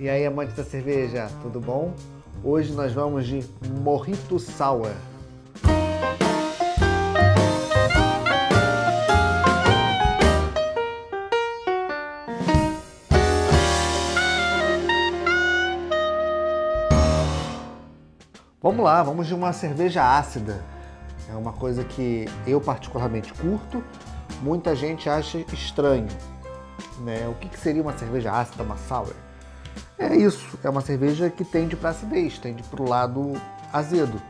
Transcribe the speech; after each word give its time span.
E 0.00 0.08
aí, 0.08 0.24
amantes 0.24 0.54
da 0.54 0.62
cerveja, 0.62 1.28
tudo 1.42 1.60
bom? 1.60 1.92
Hoje 2.44 2.72
nós 2.72 2.92
vamos 2.92 3.26
de 3.26 3.44
Morrito 3.82 4.38
Sour. 4.38 4.92
Vamos 18.62 18.84
lá, 18.84 19.02
vamos 19.02 19.26
de 19.26 19.34
uma 19.34 19.52
cerveja 19.52 20.16
ácida. 20.16 20.62
É 21.28 21.34
uma 21.34 21.52
coisa 21.52 21.82
que 21.82 22.26
eu 22.46 22.60
particularmente 22.60 23.34
curto, 23.34 23.82
muita 24.42 24.76
gente 24.76 25.10
acha 25.10 25.38
estranho. 25.52 26.06
Né? 27.00 27.26
O 27.28 27.34
que, 27.34 27.48
que 27.48 27.58
seria 27.58 27.82
uma 27.82 27.98
cerveja 27.98 28.30
ácida, 28.30 28.62
uma 28.62 28.76
sour? 28.76 29.27
É 29.98 30.16
isso, 30.16 30.58
é 30.62 30.70
uma 30.70 30.80
cerveja 30.80 31.28
que 31.30 31.44
tende 31.44 31.76
para 31.76 31.90
acidez, 31.90 32.38
tende 32.38 32.62
para 32.62 32.82
o 32.82 32.88
lado 32.88 33.32
azedo. 33.72 34.20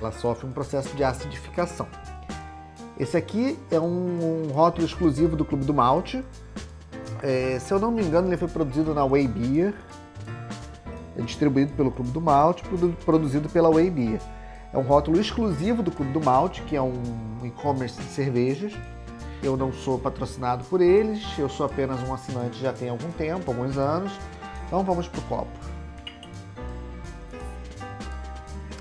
Ela 0.00 0.12
sofre 0.12 0.46
um 0.46 0.52
processo 0.52 0.96
de 0.96 1.04
acidificação. 1.04 1.86
Esse 2.98 3.16
aqui 3.16 3.58
é 3.70 3.78
um, 3.78 4.46
um 4.48 4.52
rótulo 4.52 4.86
exclusivo 4.86 5.36
do 5.36 5.44
Clube 5.44 5.64
do 5.64 5.74
Malte. 5.74 6.24
É, 7.22 7.58
se 7.58 7.72
eu 7.72 7.78
não 7.78 7.90
me 7.90 8.02
engano, 8.02 8.28
ele 8.28 8.36
foi 8.36 8.48
produzido 8.48 8.94
na 8.94 9.06
Way 9.06 9.28
Beer, 9.28 9.74
é 11.16 11.22
distribuído 11.22 11.72
pelo 11.74 11.90
Clube 11.90 12.10
do 12.10 12.20
Malte, 12.20 12.62
produzido 13.04 13.48
pela 13.48 13.70
Way 13.70 13.90
Beer. 13.90 14.20
É 14.72 14.78
um 14.78 14.82
rótulo 14.82 15.20
exclusivo 15.20 15.82
do 15.82 15.90
Clube 15.90 16.12
do 16.12 16.20
Malte, 16.20 16.62
que 16.62 16.74
é 16.74 16.82
um 16.82 16.94
e-commerce 17.44 18.00
de 18.00 18.08
cervejas. 18.08 18.72
Eu 19.42 19.56
não 19.56 19.72
sou 19.72 19.98
patrocinado 19.98 20.64
por 20.64 20.80
eles, 20.80 21.22
eu 21.38 21.48
sou 21.48 21.66
apenas 21.66 22.00
um 22.08 22.14
assinante 22.14 22.60
já 22.60 22.72
tem 22.72 22.88
algum 22.88 23.10
tempo, 23.10 23.50
alguns 23.50 23.76
anos. 23.76 24.12
Então 24.72 24.82
vamos 24.82 25.06
pro 25.06 25.20
copo. 25.22 25.50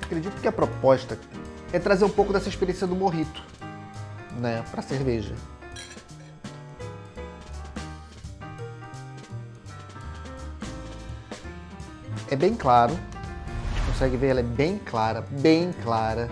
Acredito 0.00 0.40
que 0.40 0.46
a 0.46 0.52
proposta 0.52 1.18
é 1.72 1.80
trazer 1.80 2.04
um 2.04 2.08
pouco 2.08 2.32
dessa 2.32 2.48
experiência 2.48 2.86
do 2.86 2.94
morrito, 2.94 3.42
né, 4.38 4.62
para 4.70 4.82
cerveja. 4.82 5.34
é 12.30 12.36
bem 12.36 12.54
claro. 12.54 12.92
A 12.92 13.74
gente 13.74 13.86
consegue 13.88 14.16
ver, 14.16 14.28
ela 14.28 14.38
é 14.38 14.44
bem 14.44 14.78
clara, 14.78 15.26
bem 15.28 15.72
clara, 15.82 16.30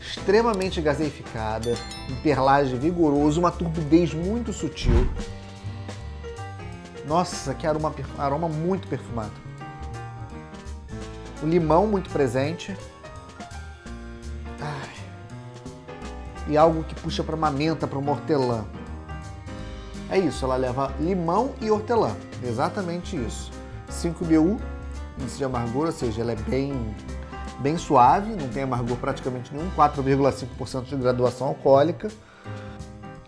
extremamente 0.00 0.80
gaseificada, 0.80 1.76
um 2.10 2.14
perlage 2.22 2.74
vigoroso, 2.76 3.38
uma 3.40 3.50
turbidez 3.50 4.14
muito 4.14 4.50
sutil. 4.50 5.06
Nossa, 7.06 7.54
que 7.54 7.66
aroma, 7.66 7.94
aroma 8.18 8.48
muito 8.48 8.88
perfumado. 8.88 9.32
O 11.42 11.46
limão 11.46 11.86
muito 11.86 12.10
presente. 12.10 12.76
Ai. 14.60 14.90
E 16.48 16.56
algo 16.56 16.84
que 16.84 16.94
puxa 16.94 17.22
para 17.22 17.36
uma 17.36 17.50
menta, 17.50 17.86
para 17.86 17.98
uma 17.98 18.12
hortelã. 18.12 18.64
É 20.10 20.18
isso, 20.18 20.44
ela 20.44 20.56
leva 20.56 20.92
limão 21.00 21.52
e 21.60 21.70
hortelã. 21.70 22.16
Exatamente 22.42 23.16
isso. 23.16 23.50
5 23.88 24.24
BU 24.24 24.58
índice 25.18 25.38
de 25.38 25.44
amargor, 25.44 25.86
ou 25.86 25.92
seja, 25.92 26.22
ela 26.22 26.32
é 26.32 26.36
bem, 26.36 26.94
bem 27.60 27.76
suave, 27.76 28.34
não 28.34 28.48
tem 28.48 28.62
amargor 28.62 28.96
praticamente 28.96 29.54
nenhum, 29.54 29.70
4,5% 29.70 30.84
de 30.84 30.96
graduação 30.96 31.48
alcoólica. 31.48 32.08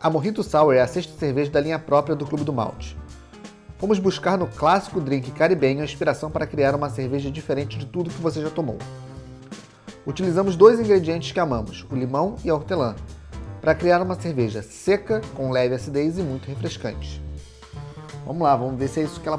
A 0.00 0.10
Morrito 0.10 0.42
Sour 0.42 0.74
é 0.74 0.80
a 0.80 0.86
sexta 0.86 1.16
cerveja 1.18 1.50
da 1.50 1.60
linha 1.60 1.78
própria 1.78 2.14
do 2.14 2.26
Clube 2.26 2.44
do 2.44 2.52
Malte. 2.52 2.96
Fomos 3.78 3.98
buscar 3.98 4.38
no 4.38 4.46
clássico 4.46 5.00
drink 5.00 5.30
caribenho 5.32 5.82
a 5.82 5.84
inspiração 5.84 6.30
para 6.30 6.46
criar 6.46 6.74
uma 6.74 6.88
cerveja 6.88 7.30
diferente 7.30 7.76
de 7.76 7.84
tudo 7.84 8.08
que 8.08 8.22
você 8.22 8.40
já 8.40 8.48
tomou. 8.48 8.78
Utilizamos 10.06 10.56
dois 10.56 10.80
ingredientes 10.80 11.30
que 11.30 11.40
amamos, 11.40 11.84
o 11.90 11.94
limão 11.94 12.36
e 12.42 12.48
a 12.48 12.54
hortelã, 12.54 12.96
para 13.60 13.74
criar 13.74 14.00
uma 14.00 14.14
cerveja 14.14 14.62
seca, 14.62 15.20
com 15.34 15.50
leve 15.50 15.74
acidez 15.74 16.18
e 16.18 16.22
muito 16.22 16.46
refrescante. 16.46 17.20
Vamos 18.24 18.42
lá, 18.42 18.56
vamos 18.56 18.78
ver 18.78 18.88
se 18.88 19.00
é 19.00 19.02
isso 19.02 19.20
que 19.20 19.28
ela, 19.28 19.38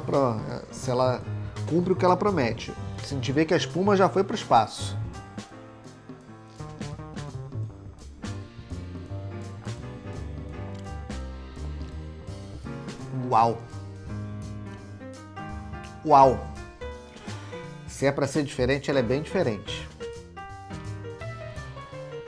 se 0.70 0.88
ela 0.88 1.20
cumpre 1.68 1.92
o 1.92 1.96
que 1.96 2.04
ela 2.04 2.16
promete. 2.16 2.72
Se 3.02 3.14
a 3.14 3.16
gente 3.16 3.32
vê 3.32 3.44
que 3.44 3.54
a 3.54 3.56
espuma 3.56 3.96
já 3.96 4.08
foi 4.08 4.22
para 4.22 4.34
o 4.34 4.36
espaço. 4.36 4.96
Uau! 13.28 13.58
Uau! 16.08 16.38
Se 17.86 18.06
é 18.06 18.12
para 18.12 18.26
ser 18.26 18.42
diferente, 18.42 18.90
ela 18.90 19.00
é 19.00 19.02
bem 19.02 19.20
diferente. 19.20 19.86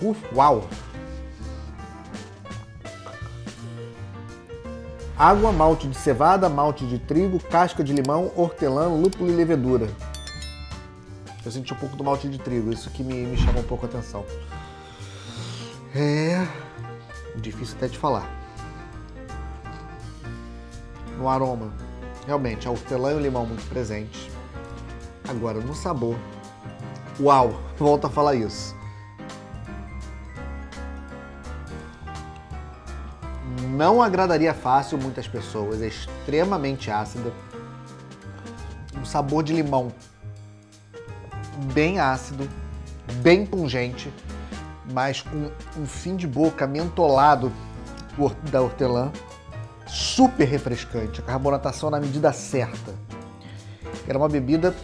Uf, 0.02 0.22
uau! 0.34 0.68
água, 5.20 5.52
malte 5.52 5.86
de 5.86 5.94
cevada, 5.94 6.48
malte 6.48 6.86
de 6.86 6.98
trigo, 6.98 7.38
casca 7.38 7.84
de 7.84 7.92
limão, 7.92 8.32
hortelã, 8.34 8.88
lúpulo 8.88 9.30
e 9.30 9.34
levedura. 9.34 9.86
Eu 11.44 11.50
senti 11.50 11.74
um 11.74 11.76
pouco 11.76 11.94
do 11.94 12.02
malte 12.02 12.26
de 12.26 12.38
trigo, 12.38 12.72
isso 12.72 12.88
que 12.88 13.02
me, 13.02 13.26
me 13.26 13.36
chama 13.36 13.60
um 13.60 13.64
pouco 13.64 13.84
a 13.84 13.88
atenção. 13.88 14.24
É 15.94 16.46
difícil 17.36 17.76
até 17.76 17.88
de 17.88 17.98
falar. 17.98 18.26
No 21.19 21.28
aroma, 21.28 21.70
realmente, 22.30 22.68
a 22.68 22.70
hortelã 22.70 23.10
e 23.10 23.14
o 23.16 23.18
limão 23.18 23.44
muito 23.44 23.68
presentes. 23.68 24.30
Agora, 25.28 25.58
no 25.58 25.74
sabor, 25.74 26.16
uau, 27.18 27.60
volta 27.76 28.06
a 28.06 28.10
falar 28.10 28.36
isso. 28.36 28.78
não 33.76 34.02
agradaria 34.02 34.52
fácil 34.52 34.98
muitas 34.98 35.26
pessoas, 35.26 35.80
é 35.80 35.86
extremamente 35.86 36.90
ácida. 36.90 37.32
Um 38.94 39.04
sabor 39.06 39.42
de 39.42 39.54
limão 39.54 39.90
bem 41.72 41.98
ácido, 41.98 42.46
bem 43.22 43.46
pungente, 43.46 44.12
mas 44.92 45.22
com 45.22 45.50
um 45.78 45.86
fim 45.86 46.14
de 46.14 46.26
boca 46.26 46.66
mentolado 46.66 47.50
da 48.50 48.60
hortelã, 48.60 49.10
super 49.90 50.46
refrescante, 50.46 51.20
a 51.20 51.24
carbonatação 51.24 51.90
na 51.90 52.00
medida 52.00 52.32
certa. 52.32 52.94
Era 54.06 54.16
uma 54.16 54.28
bebida 54.28 54.74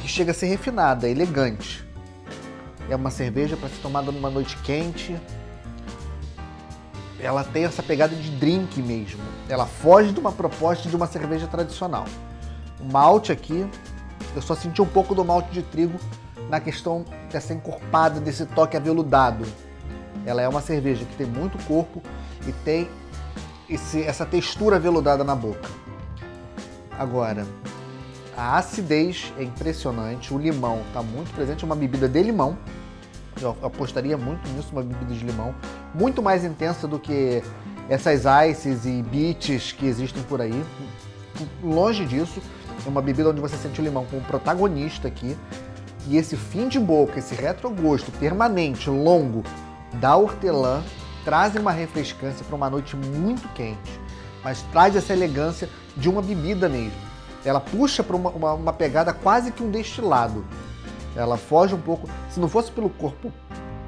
que 0.00 0.08
chega 0.08 0.30
a 0.30 0.34
ser 0.34 0.46
refinada, 0.46 1.08
elegante. 1.08 1.84
É 2.88 2.94
uma 2.94 3.10
cerveja 3.10 3.56
para 3.56 3.68
ser 3.68 3.82
tomada 3.82 4.12
numa 4.12 4.30
noite 4.30 4.56
quente, 4.58 5.16
ela 7.18 7.42
tem 7.42 7.64
essa 7.64 7.82
pegada 7.82 8.14
de 8.14 8.30
drink 8.30 8.80
mesmo. 8.82 9.20
Ela 9.48 9.66
foge 9.66 10.12
de 10.12 10.20
uma 10.20 10.32
proposta 10.32 10.88
de 10.88 10.94
uma 10.94 11.06
cerveja 11.06 11.46
tradicional. 11.46 12.04
O 12.80 12.92
malte 12.92 13.32
aqui, 13.32 13.68
eu 14.34 14.42
só 14.42 14.54
senti 14.54 14.80
um 14.82 14.86
pouco 14.86 15.14
do 15.14 15.24
malte 15.24 15.50
de 15.50 15.62
trigo 15.62 15.98
na 16.48 16.60
questão 16.60 17.04
dessa 17.32 17.52
encorpada, 17.52 18.20
desse 18.20 18.46
toque 18.46 18.76
aveludado. 18.76 19.44
Ela 20.24 20.42
é 20.42 20.48
uma 20.48 20.60
cerveja 20.60 21.04
que 21.04 21.16
tem 21.16 21.26
muito 21.26 21.58
corpo 21.66 22.02
e 22.46 22.52
tem 22.52 22.88
esse, 23.68 24.02
essa 24.02 24.24
textura 24.24 24.76
aveludada 24.76 25.24
na 25.24 25.34
boca. 25.34 25.68
Agora, 26.98 27.46
a 28.36 28.56
acidez 28.56 29.32
é 29.38 29.42
impressionante, 29.42 30.32
o 30.32 30.38
limão 30.38 30.82
está 30.88 31.02
muito 31.02 31.34
presente, 31.34 31.64
é 31.64 31.66
uma 31.66 31.76
bebida 31.76 32.08
de 32.08 32.22
limão, 32.22 32.56
eu 33.40 33.56
apostaria 33.62 34.16
muito 34.16 34.48
nisso, 34.50 34.68
uma 34.72 34.82
bebida 34.82 35.14
de 35.14 35.24
limão. 35.24 35.54
Muito 35.94 36.22
mais 36.22 36.44
intensa 36.44 36.88
do 36.88 36.98
que 36.98 37.42
essas 37.88 38.22
ices 38.48 38.86
e 38.86 39.02
beats 39.02 39.72
que 39.72 39.86
existem 39.86 40.22
por 40.22 40.40
aí. 40.40 40.64
Longe 41.62 42.06
disso, 42.06 42.40
é 42.84 42.88
uma 42.88 43.02
bebida 43.02 43.28
onde 43.30 43.40
você 43.40 43.56
sente 43.56 43.80
o 43.80 43.84
limão 43.84 44.06
como 44.06 44.22
protagonista 44.22 45.08
aqui. 45.08 45.36
E 46.08 46.16
esse 46.16 46.36
fim 46.36 46.68
de 46.68 46.78
boca, 46.78 47.18
esse 47.18 47.34
retrogosto 47.34 48.10
permanente, 48.12 48.88
longo 48.88 49.42
da 49.94 50.16
hortelã, 50.16 50.82
trazem 51.26 51.60
uma 51.60 51.72
refrescância 51.72 52.44
para 52.44 52.54
uma 52.54 52.70
noite 52.70 52.94
muito 52.94 53.48
quente, 53.48 54.00
mas 54.44 54.62
traz 54.70 54.94
essa 54.94 55.12
elegância 55.12 55.68
de 55.96 56.08
uma 56.08 56.22
bebida 56.22 56.68
mesmo. 56.68 56.96
Ela 57.44 57.60
puxa 57.60 58.04
para 58.04 58.14
uma, 58.14 58.30
uma, 58.30 58.52
uma 58.52 58.72
pegada 58.72 59.12
quase 59.12 59.50
que 59.50 59.60
um 59.60 59.68
destilado. 59.68 60.46
Ela 61.16 61.36
foge 61.36 61.74
um 61.74 61.80
pouco. 61.80 62.08
Se 62.30 62.38
não 62.38 62.48
fosse 62.48 62.70
pelo 62.70 62.88
corpo 62.88 63.32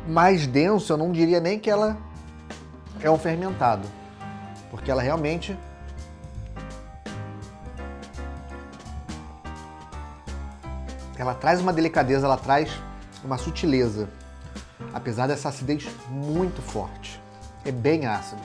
mais 0.08 0.49
denso, 0.49 0.93
eu 0.93 0.96
não 0.96 1.12
diria 1.12 1.38
nem 1.38 1.61
que 1.61 1.70
ela 1.70 1.96
é 3.00 3.08
um 3.08 3.17
fermentado. 3.17 3.87
Porque 4.69 4.90
ela 4.90 5.00
realmente 5.00 5.56
ela 11.17 11.35
traz 11.35 11.61
uma 11.61 11.73
delicadeza, 11.73 12.26
ela 12.26 12.37
traz 12.37 12.69
uma 13.23 13.38
sutileza, 13.38 14.08
apesar 14.93 15.29
dessa 15.29 15.50
acidez 15.50 15.87
muito 16.11 16.61
forte. 16.61 17.27
É 17.69 17.73
bem 17.73 18.06
ácido. 18.06 18.41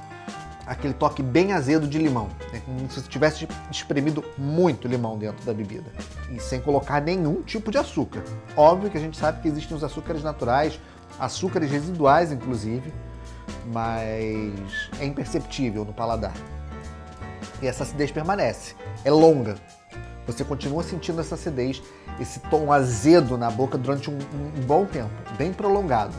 Aquele 0.67 0.93
toque 0.93 1.23
bem 1.23 1.53
azedo 1.53 1.87
de 1.87 1.97
limão. 1.97 2.27
É 2.51 2.59
como 2.59 2.89
se 2.91 3.01
tivesse 3.03 3.47
espremido 3.71 4.21
muito 4.37 4.85
limão 4.85 5.17
dentro 5.17 5.45
da 5.45 5.53
bebida. 5.53 5.89
E 6.29 6.41
sem 6.41 6.59
colocar 6.59 7.01
nenhum 7.01 7.41
tipo 7.41 7.71
de 7.71 7.77
açúcar. 7.77 8.21
Óbvio 8.57 8.89
que 8.89 8.97
a 8.97 8.99
gente 8.99 9.15
sabe 9.17 9.41
que 9.41 9.47
existem 9.47 9.77
os 9.77 9.83
açúcares 9.83 10.23
naturais, 10.23 10.77
açúcares 11.17 11.71
residuais, 11.71 12.33
inclusive, 12.33 12.93
mas 13.71 14.89
é 14.99 15.05
imperceptível 15.05 15.85
no 15.85 15.93
paladar. 15.93 16.33
E 17.61 17.67
essa 17.67 17.83
acidez 17.83 18.11
permanece. 18.11 18.75
É 19.05 19.11
longa. 19.11 19.55
Você 20.27 20.43
continua 20.43 20.83
sentindo 20.83 21.21
essa 21.21 21.35
acidez, 21.35 21.81
esse 22.19 22.41
tom 22.41 22.73
azedo 22.73 23.37
na 23.37 23.49
boca 23.49 23.77
durante 23.77 24.09
um, 24.09 24.15
um 24.17 24.65
bom 24.65 24.85
tempo, 24.85 25.11
bem 25.37 25.53
prolongado. 25.53 26.13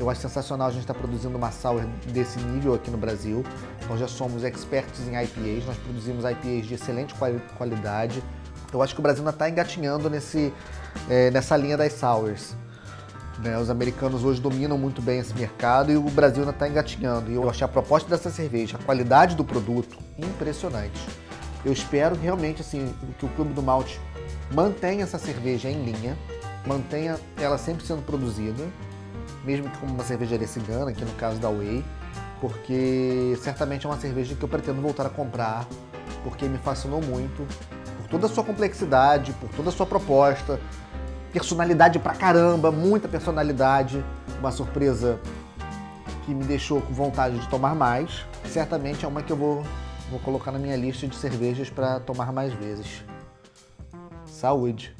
Eu 0.00 0.08
acho 0.08 0.22
sensacional 0.22 0.68
a 0.68 0.70
gente 0.70 0.80
estar 0.80 0.94
tá 0.94 0.98
produzindo 0.98 1.36
uma 1.36 1.52
sour 1.52 1.84
desse 2.06 2.40
nível 2.40 2.72
aqui 2.72 2.90
no 2.90 2.96
Brasil. 2.96 3.44
Nós 3.86 4.00
já 4.00 4.08
somos 4.08 4.42
expertos 4.42 5.06
em 5.06 5.10
IPAs, 5.10 5.66
nós 5.66 5.76
produzimos 5.76 6.24
IPAs 6.24 6.66
de 6.66 6.72
excelente 6.74 7.14
qualidade. 7.58 8.24
Eu 8.72 8.80
acho 8.80 8.94
que 8.94 9.00
o 9.00 9.02
Brasil 9.02 9.20
ainda 9.20 9.30
está 9.30 9.50
engatinhando 9.50 10.08
nesse, 10.08 10.54
é, 11.06 11.30
nessa 11.30 11.54
linha 11.54 11.76
das 11.76 11.92
sours. 11.92 12.56
Né? 13.40 13.58
Os 13.58 13.68
americanos 13.68 14.24
hoje 14.24 14.40
dominam 14.40 14.78
muito 14.78 15.02
bem 15.02 15.18
esse 15.18 15.34
mercado 15.34 15.92
e 15.92 15.98
o 15.98 16.02
Brasil 16.04 16.44
ainda 16.44 16.52
está 16.52 16.66
engatinhando. 16.66 17.30
E 17.30 17.34
eu 17.34 17.50
achei 17.50 17.66
a 17.66 17.68
proposta 17.68 18.08
dessa 18.08 18.30
cerveja, 18.30 18.78
a 18.80 18.82
qualidade 18.82 19.36
do 19.36 19.44
produto, 19.44 19.98
impressionante. 20.16 20.98
Eu 21.62 21.74
espero 21.74 22.16
realmente 22.16 22.62
assim, 22.62 22.94
que 23.18 23.26
o 23.26 23.28
Clube 23.28 23.52
do 23.52 23.62
Malte 23.62 24.00
mantenha 24.50 25.02
essa 25.02 25.18
cerveja 25.18 25.68
em 25.68 25.84
linha, 25.84 26.16
mantenha 26.66 27.20
ela 27.36 27.58
sempre 27.58 27.84
sendo 27.84 28.00
produzida, 28.00 28.64
mesmo 29.44 29.68
que 29.68 29.78
como 29.78 29.94
uma 29.94 30.04
cervejaria 30.04 30.46
cigana, 30.46 30.90
aqui 30.90 31.04
no 31.04 31.12
caso 31.12 31.38
da 31.38 31.48
Way, 31.48 31.84
porque 32.40 33.38
certamente 33.42 33.86
é 33.86 33.88
uma 33.88 33.98
cerveja 33.98 34.34
que 34.34 34.42
eu 34.42 34.48
pretendo 34.48 34.80
voltar 34.80 35.06
a 35.06 35.10
comprar, 35.10 35.66
porque 36.22 36.48
me 36.48 36.58
fascinou 36.58 37.02
muito, 37.02 37.46
por 37.96 38.08
toda 38.08 38.26
a 38.26 38.28
sua 38.28 38.44
complexidade, 38.44 39.32
por 39.34 39.48
toda 39.50 39.68
a 39.68 39.72
sua 39.72 39.86
proposta, 39.86 40.60
personalidade 41.32 41.98
pra 41.98 42.14
caramba, 42.14 42.70
muita 42.70 43.08
personalidade, 43.08 44.04
uma 44.38 44.50
surpresa 44.50 45.18
que 46.24 46.34
me 46.34 46.44
deixou 46.44 46.80
com 46.80 46.92
vontade 46.92 47.38
de 47.38 47.48
tomar 47.48 47.74
mais. 47.74 48.24
Certamente 48.46 49.04
é 49.04 49.08
uma 49.08 49.22
que 49.22 49.32
eu 49.32 49.36
vou, 49.36 49.62
vou 50.10 50.20
colocar 50.20 50.50
na 50.50 50.58
minha 50.58 50.76
lista 50.76 51.06
de 51.06 51.16
cervejas 51.16 51.70
para 51.70 52.00
tomar 52.00 52.32
mais 52.32 52.52
vezes. 52.52 53.04
Saúde! 54.26 54.94